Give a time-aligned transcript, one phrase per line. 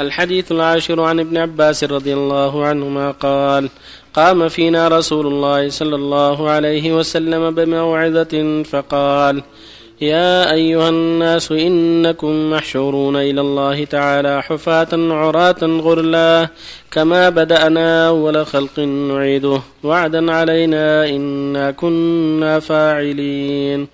[0.00, 3.68] الحديث العاشر عن ابن عباس رضي الله عنهما قال
[4.14, 9.42] قام فينا رسول الله صلى الله عليه وسلم بموعظة فقال
[10.00, 16.48] يا أيها الناس إنكم محشورون إلى الله تعالى حفاة عراة غرلا
[16.90, 23.88] كما بدأنا أول خلق نعيده وعدا علينا إنا كنا فاعلين.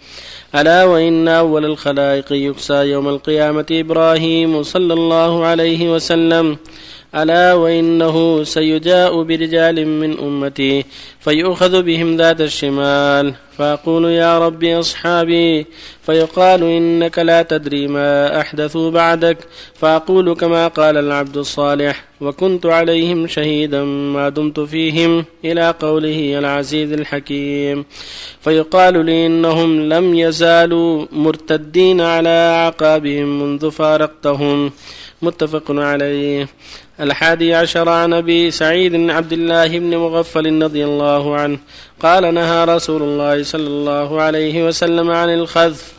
[0.55, 6.57] ألا وإن أول الخلائق يكسى يوم القيامة إبراهيم صلى الله عليه وسلم.
[7.15, 10.85] ألا وإنه سيجاء برجال من أمتي
[11.21, 13.35] فيؤخذ بهم ذات الشمال.
[13.59, 15.67] فأقول يا ربي أصحابي
[16.07, 19.39] فيقال إنك لا تدري ما أحدثوا بعدك
[19.75, 27.85] فأقول كما قال العبد الصالح وكنت عليهم شهيدا ما دمت فيهم إلى قوله العزيز الحكيم.
[28.41, 34.73] فيقال لي إنهم لم يزالوا مرتدين على أعقابهم منذ فارقتهم.
[35.23, 36.49] متفق عليه.
[37.01, 41.59] الحادي عشر عن أبي سعيد عبد الله بن مغفل رضي الله عنه
[42.03, 45.96] قال نهى رسول الله صلى الله عليه وسلم عن الخذف.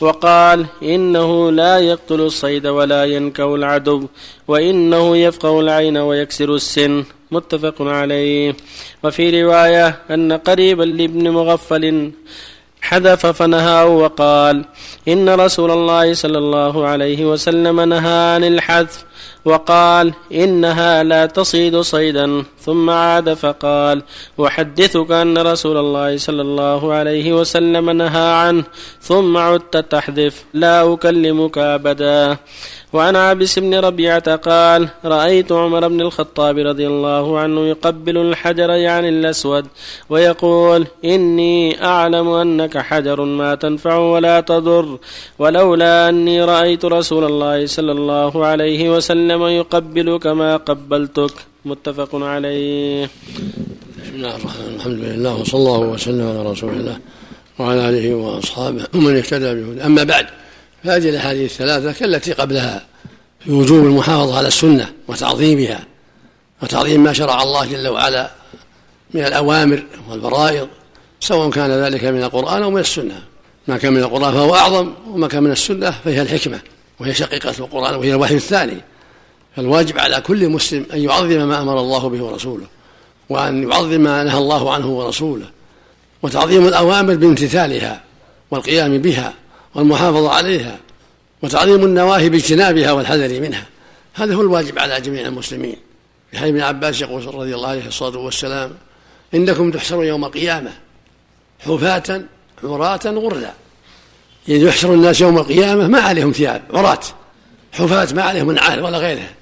[0.00, 4.06] وقال إنه لا يقتل الصيد ولا ينكو العدو
[4.48, 7.04] وإنه يفقه العين ويكسر السن.
[7.30, 8.56] متفق عليه.
[9.04, 12.12] وفي رواية أن قريبا لابن مغفل
[12.82, 14.64] حذف فنهاه وقال
[15.08, 19.04] إن رسول الله صلى الله عليه وسلم نهى عن الحذف
[19.44, 24.02] وقال إنها لا تصيد صيدا ثم عاد فقال
[24.46, 28.64] أحدثك أن رسول الله صلى الله عليه وسلم نهى عنه
[29.00, 32.36] ثم عدت تحذف لا أكلمك أبدا.
[32.92, 39.08] وعن عبس بن ربيعة قال رأيت عمر بن الخطاب رضي الله عنه يقبل الحجر يعني
[39.08, 39.66] الأسود
[40.10, 44.98] ويقول إني أعلم أنك حجر ما تنفع ولا تضر
[45.38, 49.09] ولولا أني رأيت رسول الله صلى الله عليه وسلم
[49.50, 51.34] يقبلك ما قبلتك.
[51.64, 53.04] متفق عليه.
[54.04, 54.76] بسم الله الرحمن الرحيم.
[54.76, 56.98] الحمد لله وصلى الله وسلم على رسول الله
[57.58, 60.26] وعلى آله وأصحابه ومن اهتدى بهدى أما بعد
[60.84, 62.86] فهذه الأحاديث الثلاثة كالتي قبلها
[63.40, 65.86] في وجوب المحافظة على السنة وتعظيمها
[66.62, 68.30] وتعظيم ما شرع الله جل وعلا
[69.14, 70.68] من الأوامر والفرائض
[71.20, 73.22] سواء كان ذلك من القرآن أو من السنة.
[73.68, 76.60] ما كان من القرآن فهو أعظم وما كان من السنة فهي الحكمة
[77.00, 78.80] وهي شقيقة القرآن وهي الوحي الثاني.
[79.60, 82.66] فالواجب على كل مسلم أن يعظم ما أمر الله به ورسوله
[83.28, 85.46] وأن يعظم ما نهى الله عنه ورسوله
[86.22, 88.02] وتعظيم الأوامر بامتثالها
[88.50, 89.34] والقيام بها
[89.74, 90.78] والمحافظة عليها
[91.42, 93.66] وتعظيم النواهي باجتنابها والحذر منها.
[94.14, 95.76] هذا هو الواجب على جميع المسلمين.
[96.30, 98.72] في حديث ابن عباس يقول رضي الله عليه الصلاة والسلام
[99.34, 100.70] إنكم تحشرون يوم القيامة
[101.60, 102.22] حفاة
[102.64, 103.52] عراة غرلا
[104.48, 107.00] يعني يحشر الناس يوم القيامة ما عليهم ثياب عراة
[107.72, 109.39] حفاة ما عليهم نعال ولا غيرها.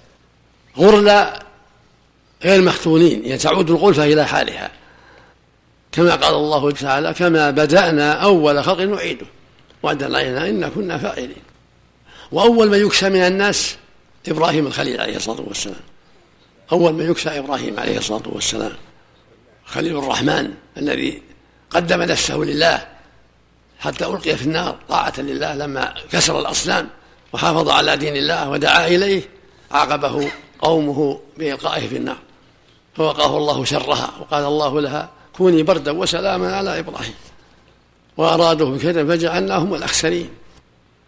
[0.79, 1.43] غرلا
[2.45, 4.71] غير مختونين يعني تعود الغلفة إلى حالها.
[5.93, 9.27] كما قال الله تعالى كما بدأنا أول خلق نعيده.
[9.83, 11.43] وعدا علينا إنا كنا فاعلين.
[12.33, 13.77] وأول من يكسى من الناس
[14.29, 15.81] إبراهيم الخليل عليه الصلاة والسلام.
[16.73, 18.73] أول من يكسى إبراهيم عليه الصلاة والسلام.
[19.67, 21.23] خليل الرحمن الذي
[21.71, 22.87] قدم نفسه لله
[23.81, 26.89] حتى ألقي في النار طاعة لله لما كسر الأصنام
[27.33, 29.23] وحافظ على دين الله ودعا إليه
[29.71, 32.17] عاقبه قومه بإلقائه في النار
[32.95, 37.15] فوقاه الله شرها وقال الله لها كوني بردا وسلاما على إبراهيم.
[38.17, 40.29] وأرادوا بكذا فجعلناهم الأخسرين.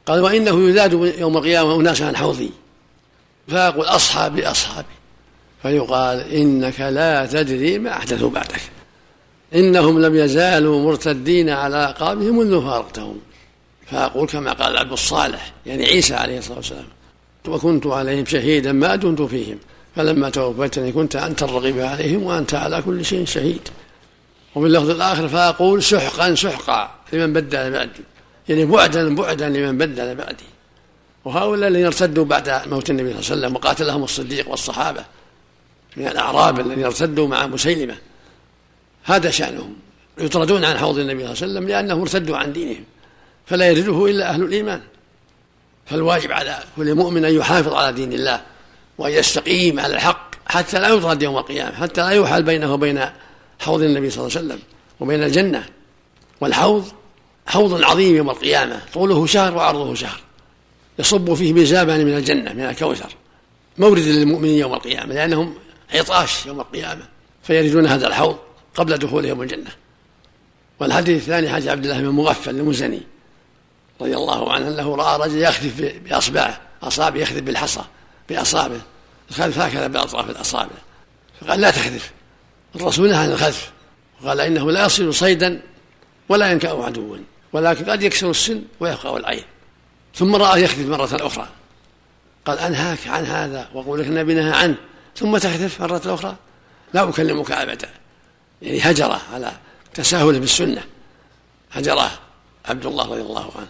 [0.06, 2.50] قال وإنه يزاد يوم القيامة أناس عن حوضي.
[3.48, 4.86] فيقول أصحابي أصحابي.
[5.62, 8.60] فيقال إنك لا تدري ما أحدثوا بعدك.
[9.54, 13.20] إنهم لم يزالوا مرتدين على أعقابهم منذ فارقتهم.
[13.86, 16.84] فأقول كما قال العبد الصالح يعني عيسى عليه الصلاة والسلام
[17.48, 19.58] وكنت عليهم شهيدا ما دمت فيهم.
[19.96, 23.68] فلما توفيتني كنت أنت الرقيب عليهم وأنت على كل شيء شهيد.
[24.54, 28.00] وفي اللفظ الآخر فأقول سحقا سحقا لمن بدل بعدي.
[28.48, 30.44] يعني بعدا بعدا لمن بدل بعدي.
[31.24, 35.04] وهؤلاء الذين ارتدوا بعد موت النبي صلى الله عليه وسلم وقاتلهم الصديق والصحابة.
[35.96, 37.96] من الأعراب الذين ارتدوا مع مسيلمة.
[39.04, 39.76] هذا شأنهم.
[40.18, 42.84] يطردون عن حوض النبي صلى الله عليه وسلم لأنهم ارتدوا عن دينهم.
[43.46, 44.80] فلا يرده إلا أهل الإيمان.
[45.90, 48.42] فالواجب على كل مؤمن أن يحافظ على دين الله
[48.98, 53.04] وأن يستقيم على الحق حتى لا يطرد يوم القيامة حتى لا يحال بينه وبين
[53.60, 54.58] حوض النبي صلى الله عليه وسلم
[55.00, 55.66] وبين الجنة.
[56.40, 56.88] والحوض
[57.46, 60.20] حوض عظيم يوم القيامة طوله شهر وعرضه شهر.
[60.98, 63.14] يصب فيه ميزابان من الجنة من الكوثر.
[63.78, 65.54] مورد للمؤمنين يوم القيامة لأنهم
[65.94, 67.02] عطاش يوم القيامة
[67.42, 68.36] فيردون هذا الحوض
[68.74, 69.70] قبل دخولهم الجنة.
[70.80, 73.00] والحديث الثاني حديث عبد الله بن مغفل المزني.
[74.00, 77.82] رضي الله عنه أنه رأى رجل يخذف بأصبعه أصابه يخذف بالحصى
[78.28, 78.80] بأصابه
[79.30, 80.74] الخذف هكذا بأطراف الأصابع.
[81.40, 82.10] فقال لا تخذف.
[82.76, 83.70] الرسول نهى عن الخذف
[84.22, 85.62] وقال إنه لا يصل صيدا
[86.28, 87.16] ولا ينكأ عدوا
[87.52, 89.44] ولكن قد يكسر السن ويفقع العين.
[90.14, 91.48] ثم رآه يخذف مرة أخرى.
[92.44, 94.76] قال أنهاك عن هذا وأقول لك النبي نهى عنه.
[95.16, 96.36] ثم تخذف مرة أخرى؟
[96.94, 97.88] لا أكلمك أبدا.
[98.62, 99.52] يعني هجره على
[99.94, 100.82] تساهله بالسنة.
[101.72, 102.10] هجره
[102.66, 103.68] عبد الله رضي الله عنه.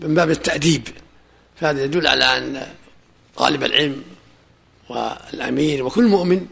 [0.00, 0.88] من باب التأديب.
[1.60, 2.66] فهذا يدل على أن
[3.36, 4.02] طالب العلم
[4.88, 6.46] والأمير وكل مؤمن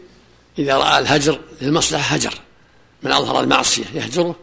[0.59, 2.33] إذا رأى الهجر للمصلحة هجر.
[3.03, 4.35] من أظهر المعصية يهجره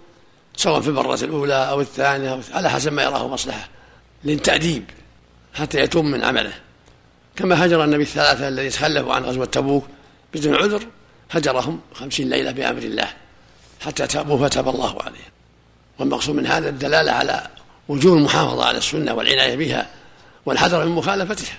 [0.56, 3.68] سواء في المرة الأولى أو الثانية أو على حسب ما يراه مصلحة.
[4.24, 4.84] للتأديب
[5.54, 6.52] حتى يتوب من عمله.
[7.36, 9.86] كما هجر النبي الثلاثة الذي تخلفوا عن غزوة تبوك
[10.34, 10.86] بدون عذر
[11.30, 13.08] هجرهم خمسين ليلة بأمر الله
[13.80, 15.32] حتى تابوا فتاب الله عليهم.
[15.98, 17.48] والمقصود من هذا الدلالة على
[17.88, 19.90] وجوب المحافظة على السنة والعناية بها
[20.46, 21.58] والحذر من مخالفتها.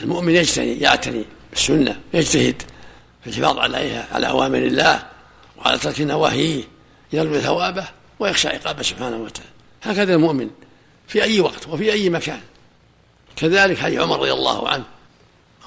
[0.00, 2.62] المؤمن يجتني يعتني بالسنة يجتهد
[3.22, 5.02] في الحفاظ عليها على أوامر الله
[5.56, 6.64] وعلى ترك نواهيه
[7.12, 7.84] يرجو ثوابه
[8.18, 9.50] ويخشى عقابه سبحانه وتعالى.
[9.82, 10.50] هكذا المؤمن
[11.08, 12.40] في أي وقت وفي أي مكان.
[13.36, 14.84] كذلك حديث عمر رضي الله عنه.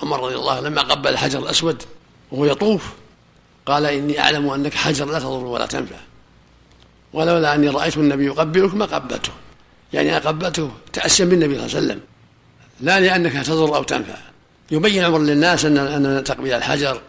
[0.02, 1.84] عمر رضي الله لما قبل الحجر الأسود
[2.32, 2.90] وهو يطوف
[3.66, 5.96] قال إني أعلم أنك حجر لا تضر ولا تنفع.
[7.14, 9.32] ولولا أني رأيت النبي يقبلك ما قبلته.
[9.94, 12.02] يعني أنا قبلته تأسيا بالنبي صلى الله عليه وسلم.
[12.82, 14.18] لا لأنك تضر أو تنفع.
[14.72, 17.02] يبين عمر للناس أن أن تقبيل الحجر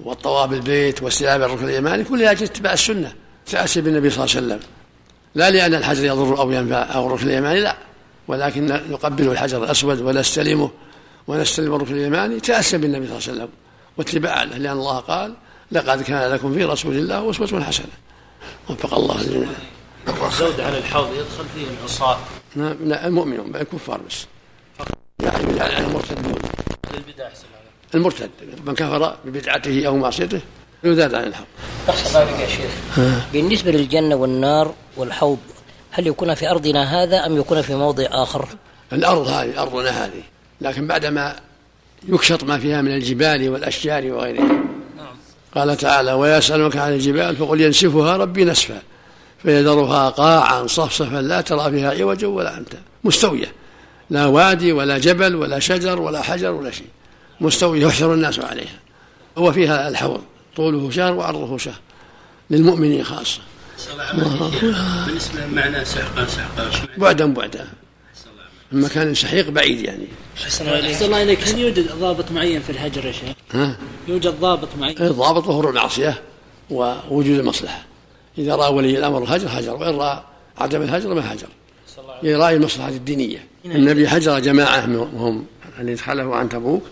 [0.00, 3.14] والطواف بالبيت واستلام الركن اليماني كل لاجل اتباع السنة
[3.46, 4.60] تأسي بالنبي صلى الله عليه وسلم.
[5.34, 7.76] لا لأن الحجر يضر أو ينفع أو الركن اليماني لا.
[8.28, 10.70] ولكن نقبل الحجر الأسود ونستلمه
[11.26, 13.48] ونستلم الركن اليماني تأسى بالنبي صلى الله عليه وسلم.
[13.96, 15.34] واتباعا له لأن الله قال
[15.72, 17.86] لقد كان لكم في رسول الله أسوة حسنة.
[18.70, 19.48] وفق الله الجميع.
[20.26, 22.18] الزود على الحوض يدخل فيه العصاة.
[22.56, 24.26] نعم لا المؤمنون الكفار بس.
[25.22, 26.34] يعني يعني المرتدون
[26.94, 27.44] البدع أحسن
[27.94, 28.30] المرتد
[28.66, 30.40] من كفر ببدعته أو معصيته
[30.84, 31.44] يزاد عن الحق.
[31.88, 33.00] أحسن يا شيخ
[33.32, 35.38] بالنسبة للجنة والنار والحوض
[35.90, 38.48] هل يكون في أرضنا هذا أم يكون في موضع آخر؟
[38.92, 40.22] الأرض هذه أرضنا هذه.
[40.60, 41.36] لكن بعدما
[42.08, 44.58] يكشط ما فيها من الجبال والأشجار وغيرها.
[45.54, 48.82] قال تعالى ويسألونك عن الجبال فقل ينسفها ربي نسفا.
[49.42, 53.52] فيذرها قاعا صفصفا لا ترى فيها عوجا ولا أمتا مستوية.
[54.10, 56.86] لا وادي ولا جبل ولا شجر ولا حجر ولا شيء.
[57.40, 58.78] مستوية يحشر الناس عليها.
[59.38, 60.20] هو فيها الحوض.
[60.56, 61.80] طوله شهر وعرضه شهر.
[62.50, 63.40] للمؤمنين خاصة.
[65.06, 67.68] بالنسبة لمعنى سحقا سحقا بعدا بعدا.
[68.72, 70.06] من مكان سحيق بعيد يعني.
[70.44, 71.48] أحسن الله إليك.
[71.48, 73.76] هل يوجد ضابط معين في الهجر يا شيخ؟ ها؟
[74.08, 76.22] يوجد ضابط معين؟ الضابط ظهور المعصية
[76.70, 77.84] ووجود المصلحة.
[78.38, 79.74] إذا رأى ولي الأمر الهجر هجر.
[79.74, 80.22] وإن رأى
[80.58, 81.48] عدم الهجر ما هجر.
[82.22, 83.46] يراعي المصلحة الدينية.
[83.64, 85.44] النبي هجر جماعة وهم
[85.80, 86.82] اللي تخلفوا عن تبوك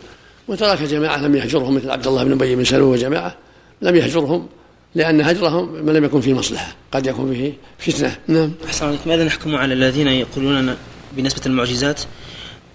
[0.48, 3.36] وترك جماعة لم يهجرهم مثل عبد الله بن أبي بن سلول وجماعة
[3.82, 4.48] لم يهجرهم
[4.94, 6.74] لأن هجرهم ما لم يكن فيه مصلحة.
[6.92, 8.16] قد يكون فيه فتنة.
[8.28, 8.52] نعم.
[8.66, 10.76] أحسن ماذا نحكم على الذين يقولون
[11.12, 12.00] بالنسبة للمعجزات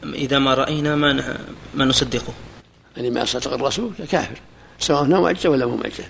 [0.03, 1.37] إذا ما رأينا ما
[1.75, 2.33] ما نصدقه؟
[2.97, 4.37] يعني ما صدق الرسول كافر.
[4.79, 6.03] سواء هو معجزة ولا مو معجزة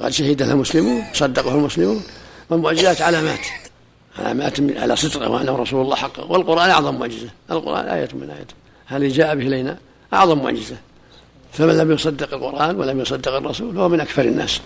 [0.00, 2.02] قد شهد لها المسلمون صدقه المسلمون
[2.50, 3.46] والمعجزات علامات
[4.18, 7.28] علامات على صدقه وانه رسول الله حقا والقرآن أعظم معجزة.
[7.50, 8.54] القرآن آية من اياته
[8.86, 9.78] هذه جاء به إلينا؟
[10.12, 10.76] أعظم معجزة.
[11.52, 14.60] فمن لم يصدق القرآن ولم يصدق الرسول فهو من أكثر الناس.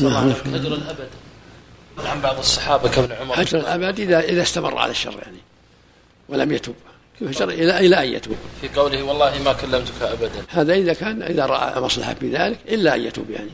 [0.00, 1.08] هجر الأبد.
[1.98, 3.36] عن بعض الصحابة كابن عمر.
[3.36, 5.38] حجر الأبد اذا إذا استمر على الشر يعني.
[6.28, 6.74] ولم يتوب.
[7.22, 8.36] إلى إلى أن يتوب.
[8.60, 10.42] في قوله والله ما كلمتك أبدا.
[10.48, 13.50] هذا إذا كان إذا رأى مصلحة في ذلك إلا أن يتوب يعني.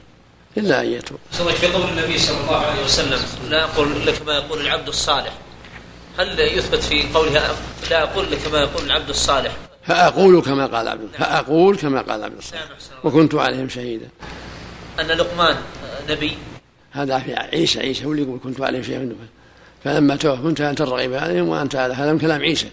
[0.59, 1.19] إلا أن يتوب.
[1.31, 5.33] في قول النبي صلى الله عليه وسلم لا أقول لك ما يقول العبد الصالح.
[6.19, 7.57] هل يثبت في قولها
[7.91, 12.37] لا أقول لك ما يقول العبد الصالح؟ فأقول كما قال عبد فأقول كما قال عبد
[12.39, 13.01] الصالح نعم.
[13.05, 14.09] وكنت عليهم شهيدا.
[15.01, 15.57] أن لقمان
[16.09, 16.37] نبي.
[16.91, 19.15] هذا في عيسى عيسى هو اللي يقول كنت عليهم منه
[19.85, 22.69] فلما توفى كنت أنت الرقيب عليهم وأنت على هذا من كلام عيسى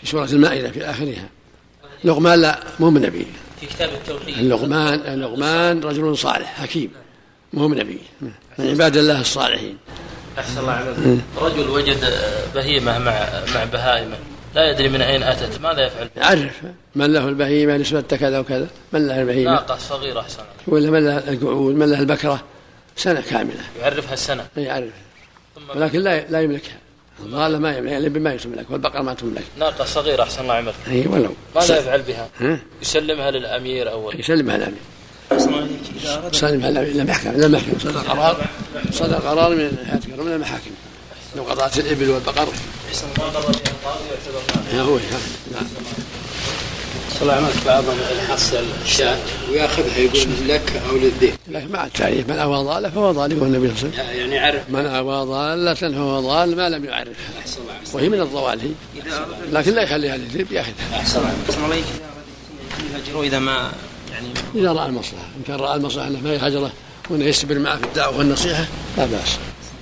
[0.00, 1.28] في سورة المائدة في آخرها.
[2.04, 3.26] لقمان لا مو من نبي.
[3.60, 4.38] في كتاب التوحيد.
[4.38, 6.90] لقمان لقمان رجل صالح حكيم.
[7.52, 8.00] مو نبي.
[8.58, 9.76] من عباد الله الصالحين.
[10.38, 11.20] أحسن الله عليك.
[11.36, 12.12] رجل وجد
[12.54, 14.16] بهيمة مع مع بهائمة.
[14.54, 15.60] لا يدري من أين أتت.
[15.60, 16.62] ماذا يفعل؟ يعرف
[16.94, 19.50] من له البهيمة نسبه كذا وكذا؟ من له البهيمة.
[19.50, 22.42] ناقة صغيرة أحسن ولا من له القعود من له البكرة.
[22.96, 23.64] سنة كاملة.
[23.80, 24.46] يعرفها السنة.
[24.56, 24.92] يعرف.
[25.54, 26.78] ثم ولكن لا لا يملكها.
[27.20, 27.92] الضاله ما يملك.
[27.92, 29.44] الابل ما تملك والبقرة ما تملك.
[29.58, 31.34] ناقة صغيرة أحسن الله عمرك اي ولو.
[31.56, 34.20] ماذا يفعل بها؟ ها؟ يسلمها للأمير أول.
[34.20, 34.78] يسلمها الامير
[36.32, 38.46] سلمها إلى المحكمه إلى المحكمه صدر قرار.
[38.92, 40.70] صدر قرار من هيئة الكرم من المحاكم.
[41.36, 42.48] لو قضاء الإبل والبقر.
[44.74, 44.98] يا هو
[45.52, 45.66] نعم.
[47.20, 47.96] صلى الله بعضهم
[48.28, 49.18] يحصل الشاة
[49.50, 51.34] ويأخذها يقول لك أو للذئب.
[51.48, 54.20] لكن مع التعريف من أوى ضاله فهو ضال يقول النبي صلى الله عليه وسلم.
[54.20, 57.14] يعني يعرف من أوى ضالة فهو ضال ما لم يعرفها
[57.92, 59.02] وهي من الضوال هي.
[59.52, 60.74] لكن لا يخليها للذئب يأخذها.
[60.94, 61.84] أحسن الله إليك
[63.16, 63.38] إذا يهجره
[64.56, 66.72] إذا رأى المصلحة إن كان رأى المصلحة أنه ما يهجره
[67.10, 68.66] وأنه يستمر معه في الدعوة والنصيحة
[68.98, 69.36] لا بأس.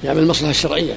[0.04, 0.94] يعمل المصلحة الشرعية.